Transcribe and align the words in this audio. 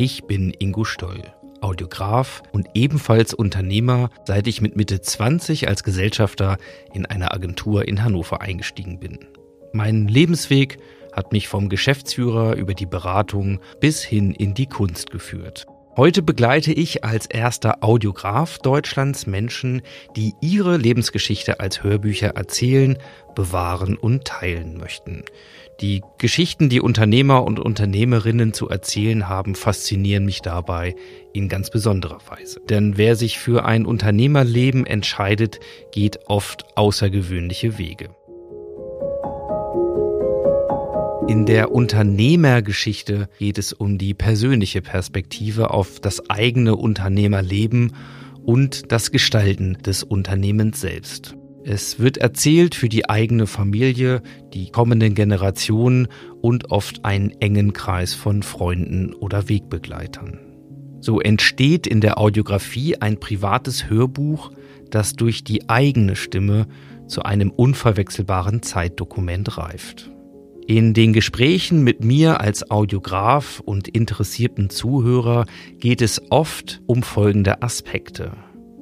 Ich 0.00 0.26
bin 0.26 0.54
Ingo 0.56 0.84
Stoll, 0.84 1.22
Audiograf 1.60 2.44
und 2.52 2.68
ebenfalls 2.74 3.34
Unternehmer, 3.34 4.10
seit 4.24 4.46
ich 4.46 4.60
mit 4.60 4.76
Mitte 4.76 5.00
20 5.00 5.66
als 5.66 5.82
Gesellschafter 5.82 6.56
in 6.94 7.04
einer 7.04 7.34
Agentur 7.34 7.88
in 7.88 8.04
Hannover 8.04 8.40
eingestiegen 8.40 9.00
bin. 9.00 9.18
Mein 9.72 10.06
Lebensweg 10.06 10.78
hat 11.12 11.32
mich 11.32 11.48
vom 11.48 11.68
Geschäftsführer 11.68 12.54
über 12.54 12.74
die 12.74 12.86
Beratung 12.86 13.58
bis 13.80 14.04
hin 14.04 14.30
in 14.30 14.54
die 14.54 14.66
Kunst 14.66 15.10
geführt. 15.10 15.66
Heute 15.98 16.22
begleite 16.22 16.72
ich 16.72 17.02
als 17.02 17.26
erster 17.26 17.82
Audiograf 17.82 18.60
Deutschlands 18.60 19.26
Menschen, 19.26 19.82
die 20.14 20.32
ihre 20.40 20.76
Lebensgeschichte 20.76 21.58
als 21.58 21.82
Hörbücher 21.82 22.28
erzählen, 22.36 22.96
bewahren 23.34 23.96
und 23.96 24.24
teilen 24.24 24.78
möchten. 24.78 25.24
Die 25.80 26.02
Geschichten, 26.18 26.68
die 26.68 26.80
Unternehmer 26.80 27.42
und 27.42 27.58
Unternehmerinnen 27.58 28.52
zu 28.52 28.68
erzählen 28.68 29.28
haben, 29.28 29.56
faszinieren 29.56 30.24
mich 30.24 30.40
dabei 30.40 30.94
in 31.32 31.48
ganz 31.48 31.68
besonderer 31.68 32.20
Weise. 32.28 32.60
Denn 32.68 32.96
wer 32.96 33.16
sich 33.16 33.40
für 33.40 33.64
ein 33.64 33.84
Unternehmerleben 33.84 34.86
entscheidet, 34.86 35.58
geht 35.90 36.20
oft 36.28 36.64
außergewöhnliche 36.76 37.76
Wege. 37.76 38.10
In 41.28 41.44
der 41.44 41.72
Unternehmergeschichte 41.72 43.28
geht 43.38 43.58
es 43.58 43.74
um 43.74 43.98
die 43.98 44.14
persönliche 44.14 44.80
Perspektive 44.80 45.70
auf 45.72 46.00
das 46.00 46.30
eigene 46.30 46.74
Unternehmerleben 46.74 47.92
und 48.46 48.90
das 48.90 49.10
Gestalten 49.10 49.76
des 49.84 50.02
Unternehmens 50.02 50.80
selbst. 50.80 51.36
Es 51.64 51.98
wird 51.98 52.16
erzählt 52.16 52.74
für 52.74 52.88
die 52.88 53.10
eigene 53.10 53.46
Familie, 53.46 54.22
die 54.54 54.70
kommenden 54.70 55.14
Generationen 55.14 56.08
und 56.40 56.70
oft 56.70 57.04
einen 57.04 57.32
engen 57.42 57.74
Kreis 57.74 58.14
von 58.14 58.42
Freunden 58.42 59.12
oder 59.12 59.50
Wegbegleitern. 59.50 60.40
So 61.00 61.20
entsteht 61.20 61.86
in 61.86 62.00
der 62.00 62.16
Audiografie 62.16 62.96
ein 63.02 63.20
privates 63.20 63.90
Hörbuch, 63.90 64.50
das 64.90 65.12
durch 65.12 65.44
die 65.44 65.68
eigene 65.68 66.16
Stimme 66.16 66.68
zu 67.06 67.22
einem 67.22 67.50
unverwechselbaren 67.50 68.62
Zeitdokument 68.62 69.58
reift. 69.58 70.10
In 70.68 70.92
den 70.92 71.14
Gesprächen 71.14 71.82
mit 71.82 72.04
mir 72.04 72.42
als 72.42 72.70
Audiograf 72.70 73.62
und 73.64 73.88
interessierten 73.88 74.68
Zuhörer 74.68 75.46
geht 75.78 76.02
es 76.02 76.20
oft 76.28 76.82
um 76.84 77.02
folgende 77.02 77.62
Aspekte. 77.62 78.32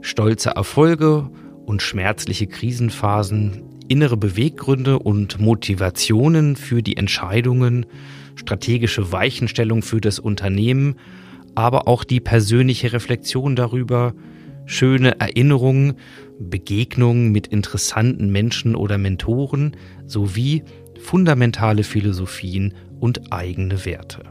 Stolze 0.00 0.50
Erfolge 0.50 1.30
und 1.64 1.82
schmerzliche 1.82 2.48
Krisenphasen, 2.48 3.62
innere 3.86 4.16
Beweggründe 4.16 4.98
und 4.98 5.38
Motivationen 5.38 6.56
für 6.56 6.82
die 6.82 6.96
Entscheidungen, 6.96 7.86
strategische 8.34 9.12
Weichenstellung 9.12 9.82
für 9.82 10.00
das 10.00 10.18
Unternehmen, 10.18 10.96
aber 11.54 11.86
auch 11.86 12.02
die 12.02 12.18
persönliche 12.18 12.92
Reflexion 12.94 13.54
darüber, 13.54 14.12
schöne 14.64 15.20
Erinnerungen, 15.20 15.94
Begegnungen 16.40 17.30
mit 17.30 17.46
interessanten 17.46 18.32
Menschen 18.32 18.74
oder 18.74 18.98
Mentoren 18.98 19.76
sowie 20.04 20.64
fundamentale 21.00 21.84
Philosophien 21.84 22.74
und 23.00 23.32
eigene 23.32 23.84
Werte. 23.84 24.24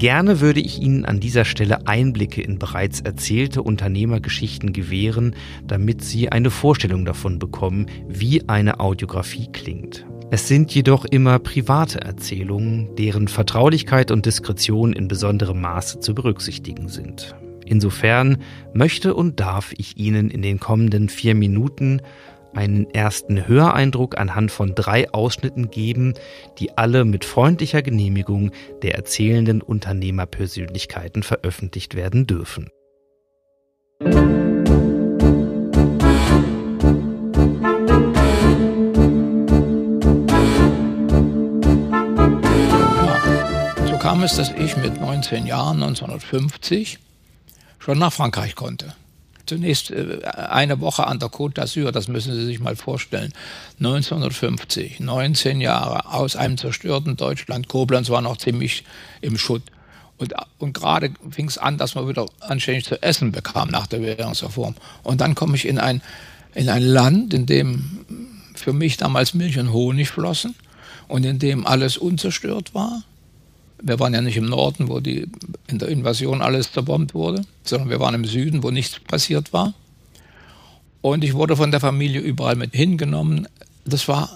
Gerne 0.00 0.40
würde 0.40 0.60
ich 0.60 0.80
Ihnen 0.80 1.04
an 1.04 1.20
dieser 1.20 1.44
Stelle 1.44 1.86
Einblicke 1.86 2.40
in 2.40 2.58
bereits 2.58 3.00
erzählte 3.00 3.62
Unternehmergeschichten 3.62 4.72
gewähren, 4.72 5.36
damit 5.66 6.02
Sie 6.02 6.30
eine 6.30 6.50
Vorstellung 6.50 7.04
davon 7.04 7.38
bekommen, 7.38 7.84
wie 8.08 8.48
eine 8.48 8.80
Audiografie 8.80 9.48
klingt. 9.52 10.06
Es 10.30 10.48
sind 10.48 10.74
jedoch 10.74 11.04
immer 11.04 11.38
private 11.38 12.00
Erzählungen, 12.00 12.96
deren 12.96 13.28
Vertraulichkeit 13.28 14.10
und 14.10 14.24
Diskretion 14.24 14.94
in 14.94 15.06
besonderem 15.06 15.60
Maße 15.60 16.00
zu 16.00 16.14
berücksichtigen 16.14 16.88
sind. 16.88 17.34
Insofern 17.70 18.38
möchte 18.72 19.14
und 19.14 19.38
darf 19.38 19.72
ich 19.78 19.96
Ihnen 19.96 20.28
in 20.28 20.42
den 20.42 20.58
kommenden 20.58 21.08
vier 21.08 21.36
Minuten 21.36 22.02
einen 22.52 22.90
ersten 22.90 23.46
Höreindruck 23.46 24.18
anhand 24.18 24.50
von 24.50 24.74
drei 24.74 25.08
Ausschnitten 25.12 25.70
geben, 25.70 26.14
die 26.58 26.76
alle 26.76 27.04
mit 27.04 27.24
freundlicher 27.24 27.80
Genehmigung 27.80 28.50
der 28.82 28.96
erzählenden 28.96 29.62
Unternehmerpersönlichkeiten 29.62 31.22
veröffentlicht 31.22 31.94
werden 31.94 32.26
dürfen. 32.26 32.70
So 43.86 43.96
kam 43.98 44.24
es, 44.24 44.34
dass 44.34 44.50
ich 44.58 44.76
mit 44.76 45.00
19 45.00 45.46
Jahren 45.46 45.80
1950 45.84 46.98
schon 47.90 47.98
nach 47.98 48.12
Frankreich 48.12 48.54
konnte. 48.54 48.94
Zunächst 49.46 49.90
äh, 49.90 50.20
eine 50.24 50.80
Woche 50.80 51.08
an 51.08 51.18
der 51.18 51.28
Côte 51.28 51.54
d'Azur, 51.54 51.90
das 51.90 52.06
müssen 52.06 52.32
Sie 52.34 52.44
sich 52.44 52.60
mal 52.60 52.76
vorstellen. 52.76 53.32
1950, 53.80 55.00
19 55.00 55.60
Jahre 55.60 56.12
aus 56.12 56.36
einem 56.36 56.56
zerstörten 56.56 57.16
Deutschland. 57.16 57.66
Koblenz 57.66 58.08
war 58.08 58.20
noch 58.20 58.36
ziemlich 58.36 58.84
im 59.22 59.36
Schutt. 59.36 59.62
Und, 60.18 60.34
und 60.58 60.72
gerade 60.72 61.10
fing 61.30 61.48
es 61.48 61.58
an, 61.58 61.78
dass 61.78 61.96
man 61.96 62.06
wieder 62.06 62.26
anständig 62.38 62.84
zu 62.84 63.02
essen 63.02 63.32
bekam 63.32 63.70
nach 63.70 63.88
der 63.88 64.02
Währungsreform. 64.02 64.76
Und 65.02 65.20
dann 65.20 65.34
komme 65.34 65.56
ich 65.56 65.66
in 65.66 65.80
ein, 65.80 66.00
in 66.54 66.68
ein 66.68 66.82
Land, 66.82 67.34
in 67.34 67.46
dem 67.46 68.04
für 68.54 68.72
mich 68.72 68.98
damals 68.98 69.34
Milch 69.34 69.58
und 69.58 69.72
Honig 69.72 70.10
flossen 70.10 70.54
und 71.08 71.24
in 71.24 71.40
dem 71.40 71.66
alles 71.66 71.96
unzerstört 71.96 72.72
war 72.72 73.02
wir 73.82 73.98
waren 73.98 74.14
ja 74.14 74.20
nicht 74.20 74.36
im 74.36 74.46
Norden, 74.46 74.88
wo 74.88 75.00
die, 75.00 75.26
in 75.66 75.78
der 75.78 75.88
Invasion 75.88 76.42
alles 76.42 76.72
zerbombt 76.72 77.14
wurde, 77.14 77.44
sondern 77.64 77.90
wir 77.90 78.00
waren 78.00 78.14
im 78.14 78.24
Süden, 78.24 78.62
wo 78.62 78.70
nichts 78.70 79.00
passiert 79.00 79.52
war. 79.52 79.74
Und 81.02 81.24
ich 81.24 81.34
wurde 81.34 81.56
von 81.56 81.70
der 81.70 81.80
Familie 81.80 82.20
überall 82.20 82.56
mit 82.56 82.74
hingenommen. 82.74 83.48
Das 83.84 84.06
war, 84.08 84.28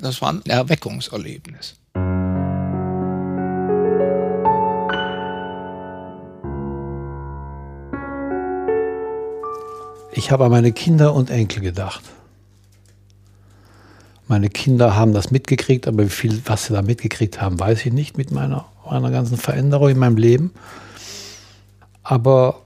das 0.00 0.20
war 0.20 0.32
ein 0.32 0.42
Erweckungserlebnis. 0.46 1.76
Ich 10.12 10.30
habe 10.30 10.46
an 10.46 10.50
meine 10.50 10.72
Kinder 10.72 11.14
und 11.14 11.30
Enkel 11.30 11.62
gedacht. 11.62 12.02
Meine 14.28 14.50
Kinder 14.50 14.96
haben 14.96 15.12
das 15.12 15.30
mitgekriegt, 15.30 15.86
aber 15.86 16.04
wie 16.04 16.08
viel, 16.08 16.42
was 16.46 16.66
sie 16.66 16.72
da 16.72 16.82
mitgekriegt 16.82 17.40
haben, 17.40 17.60
weiß 17.60 17.86
ich 17.86 17.92
nicht 17.92 18.18
mit 18.18 18.32
meiner, 18.32 18.66
meiner 18.90 19.10
ganzen 19.10 19.36
Veränderung 19.36 19.90
in 19.90 19.98
meinem 19.98 20.16
Leben. 20.16 20.52
Aber 22.02 22.60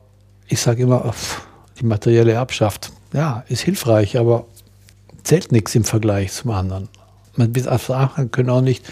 ich 0.49 0.61
sage 0.61 0.83
immer, 0.83 1.15
die 1.79 1.85
materielle 1.85 2.33
Erbschaft, 2.33 2.93
ja, 3.13 3.45
ist 3.49 3.63
hilfreich, 3.63 4.19
aber 4.19 4.47
zählt 5.23 5.53
nichts 5.53 5.75
im 5.75 5.85
Vergleich 5.85 6.33
zum 6.33 6.51
anderen. 6.51 6.89
Man 7.37 7.53
können 8.31 8.51
auch 8.51 8.61
nicht, 8.61 8.85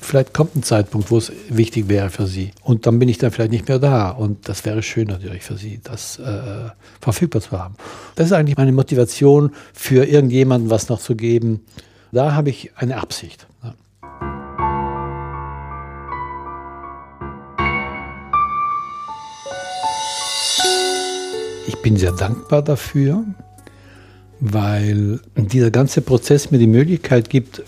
vielleicht 0.00 0.32
kommt 0.34 0.56
ein 0.56 0.62
Zeitpunkt, 0.62 1.10
wo 1.10 1.18
es 1.18 1.32
wichtig 1.48 1.88
wäre 1.88 2.10
für 2.10 2.26
sie. 2.26 2.50
Und 2.62 2.86
dann 2.86 2.98
bin 2.98 3.08
ich 3.08 3.18
dann 3.18 3.30
vielleicht 3.30 3.52
nicht 3.52 3.68
mehr 3.68 3.78
da. 3.78 4.10
Und 4.10 4.48
das 4.48 4.64
wäre 4.64 4.82
schön 4.82 5.08
natürlich 5.08 5.42
für 5.42 5.56
sie, 5.56 5.80
das 5.82 6.18
äh, 6.18 6.70
verfügbar 7.00 7.42
zu 7.42 7.52
haben. 7.52 7.74
Das 8.14 8.26
ist 8.26 8.32
eigentlich 8.32 8.56
meine 8.56 8.72
Motivation, 8.72 9.52
für 9.72 10.04
irgendjemanden 10.04 10.70
was 10.70 10.88
noch 10.88 11.00
zu 11.00 11.14
geben, 11.14 11.64
da 12.12 12.34
habe 12.34 12.50
ich 12.50 12.70
eine 12.76 12.98
Absicht. 12.98 13.46
Ich 21.68 21.76
bin 21.82 21.96
sehr 21.96 22.12
dankbar 22.12 22.62
dafür, 22.62 23.24
weil 24.40 25.20
dieser 25.36 25.70
ganze 25.70 26.00
Prozess 26.00 26.50
mir 26.50 26.58
die 26.58 26.66
Möglichkeit 26.66 27.30
gibt, 27.30 27.62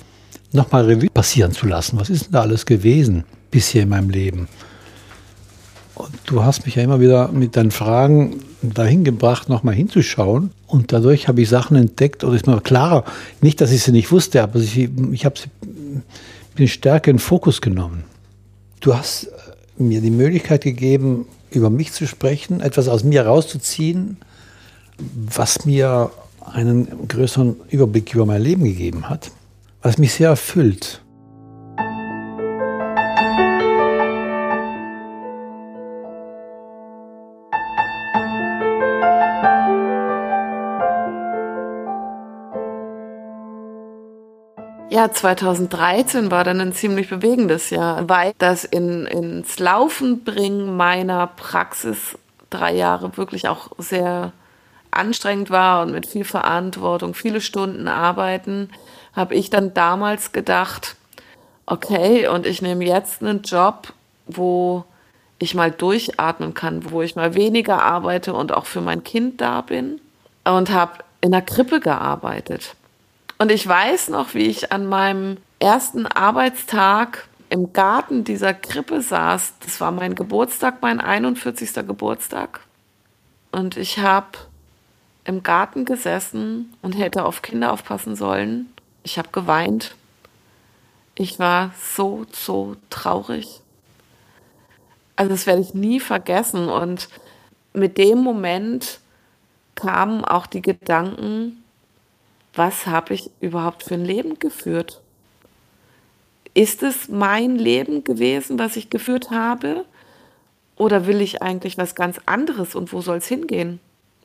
nochmal 0.52 0.84
Revue 0.84 1.10
passieren 1.10 1.52
zu 1.52 1.66
lassen. 1.66 1.98
Was 1.98 2.10
ist 2.10 2.26
denn 2.26 2.32
da 2.32 2.42
alles 2.42 2.66
gewesen 2.66 3.24
bisher 3.50 3.82
in 3.82 3.88
meinem 3.90 4.10
Leben? 4.10 4.48
Und 5.94 6.10
du 6.26 6.44
hast 6.44 6.64
mich 6.64 6.76
ja 6.76 6.82
immer 6.82 7.00
wieder 7.00 7.28
mit 7.32 7.56
deinen 7.56 7.70
Fragen 7.70 8.40
dahin 8.62 9.04
gebracht, 9.04 9.48
nochmal 9.48 9.74
hinzuschauen. 9.74 10.50
Und 10.66 10.92
dadurch 10.92 11.28
habe 11.28 11.42
ich 11.42 11.48
Sachen 11.48 11.76
entdeckt, 11.76 12.24
oder 12.24 12.34
ist 12.34 12.46
mir 12.46 12.60
klarer, 12.60 13.04
nicht, 13.40 13.60
dass 13.60 13.70
ich 13.70 13.82
sie 13.82 13.92
nicht 13.92 14.10
wusste, 14.10 14.42
aber 14.42 14.58
ich, 14.58 14.76
ich 15.12 15.24
habe 15.24 15.38
sie 15.38 15.48
bin 16.58 16.66
stärker 16.66 17.12
in 17.12 17.16
den 17.16 17.22
Fokus 17.22 17.60
genommen. 17.60 18.02
Du 18.80 18.96
hast 18.96 19.24
äh, 19.24 19.82
mir 19.82 20.00
die 20.00 20.10
Möglichkeit 20.10 20.62
gegeben, 20.62 21.26
über 21.50 21.70
mich 21.70 21.92
zu 21.92 22.06
sprechen, 22.06 22.60
etwas 22.60 22.88
aus 22.88 23.04
mir 23.04 23.24
rauszuziehen, 23.24 24.18
was 24.98 25.64
mir 25.64 26.10
einen 26.40 27.06
größeren 27.06 27.56
Überblick 27.70 28.12
über 28.12 28.26
mein 28.26 28.42
Leben 28.42 28.64
gegeben 28.64 29.08
hat, 29.08 29.30
was 29.82 29.98
mich 29.98 30.14
sehr 30.14 30.30
erfüllt. 30.30 31.00
Ja, 44.98 45.12
2013 45.12 46.32
war 46.32 46.42
dann 46.42 46.60
ein 46.60 46.72
ziemlich 46.72 47.08
bewegendes 47.08 47.70
Jahr, 47.70 48.08
weil 48.08 48.32
das 48.38 48.64
in, 48.64 49.06
ins 49.06 49.60
Laufen 49.60 50.24
bringen 50.24 50.76
meiner 50.76 51.28
Praxis 51.28 52.18
drei 52.50 52.74
Jahre 52.74 53.16
wirklich 53.16 53.46
auch 53.46 53.68
sehr 53.78 54.32
anstrengend 54.90 55.50
war 55.50 55.82
und 55.82 55.92
mit 55.92 56.08
viel 56.08 56.24
Verantwortung, 56.24 57.14
viele 57.14 57.40
Stunden 57.40 57.86
arbeiten, 57.86 58.70
habe 59.14 59.36
ich 59.36 59.50
dann 59.50 59.72
damals 59.72 60.32
gedacht, 60.32 60.96
okay, 61.66 62.26
und 62.26 62.44
ich 62.44 62.60
nehme 62.60 62.84
jetzt 62.84 63.22
einen 63.22 63.42
Job, 63.42 63.92
wo 64.26 64.82
ich 65.38 65.54
mal 65.54 65.70
durchatmen 65.70 66.54
kann, 66.54 66.90
wo 66.90 67.02
ich 67.02 67.14
mal 67.14 67.36
weniger 67.36 67.84
arbeite 67.84 68.34
und 68.34 68.50
auch 68.50 68.66
für 68.66 68.80
mein 68.80 69.04
Kind 69.04 69.40
da 69.40 69.60
bin 69.60 70.00
und 70.42 70.70
habe 70.70 70.94
in 71.20 71.30
der 71.30 71.42
Krippe 71.42 71.78
gearbeitet. 71.78 72.74
Und 73.38 73.52
ich 73.52 73.66
weiß 73.66 74.08
noch, 74.08 74.34
wie 74.34 74.46
ich 74.46 74.72
an 74.72 74.86
meinem 74.86 75.36
ersten 75.60 76.06
Arbeitstag 76.06 77.28
im 77.50 77.72
Garten 77.72 78.24
dieser 78.24 78.52
Krippe 78.52 79.00
saß. 79.00 79.54
Das 79.60 79.80
war 79.80 79.92
mein 79.92 80.16
Geburtstag, 80.16 80.82
mein 80.82 81.00
41. 81.00 81.72
Geburtstag. 81.86 82.60
Und 83.52 83.76
ich 83.76 84.00
habe 84.00 84.38
im 85.24 85.42
Garten 85.42 85.84
gesessen 85.84 86.74
und 86.82 86.92
hätte 86.98 87.24
auf 87.24 87.42
Kinder 87.42 87.72
aufpassen 87.72 88.16
sollen. 88.16 88.72
Ich 89.04 89.18
habe 89.18 89.28
geweint. 89.30 89.94
Ich 91.14 91.38
war 91.38 91.72
so, 91.80 92.26
so 92.32 92.76
traurig. 92.90 93.60
Also 95.16 95.30
das 95.30 95.46
werde 95.46 95.62
ich 95.62 95.74
nie 95.74 96.00
vergessen. 96.00 96.68
Und 96.68 97.08
mit 97.72 97.98
dem 97.98 98.18
Moment 98.18 99.00
kamen 99.74 100.24
auch 100.24 100.46
die 100.46 100.62
Gedanken, 100.62 101.62
was 102.58 102.86
habe 102.86 103.14
ich 103.14 103.30
überhaupt 103.40 103.84
für 103.84 103.94
ein 103.94 104.04
Leben 104.04 104.38
geführt? 104.38 105.00
Ist 106.54 106.82
es 106.82 107.08
mein 107.08 107.56
Leben 107.56 108.02
gewesen, 108.04 108.58
was 108.58 108.76
ich 108.76 108.90
geführt 108.90 109.30
habe? 109.30 109.84
Oder 110.76 111.06
will 111.06 111.20
ich 111.20 111.40
eigentlich 111.40 111.78
was 111.78 111.94
ganz 111.94 112.20
anderes 112.26 112.74
und 112.74 112.92
wo 112.92 113.00
soll 113.00 113.18
es 113.18 113.26
hingehen? 113.26 113.80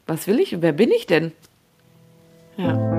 Was 0.08 0.28
will 0.28 0.40
ich? 0.40 0.62
Wer 0.62 0.74
bin 0.74 0.92
ich 0.92 1.06
denn? 1.06 1.32
Ja. 2.58 2.93